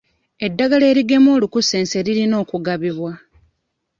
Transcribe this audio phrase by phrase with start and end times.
[0.45, 3.11] Eddagala erigema olunkusense lirina okugabibwa.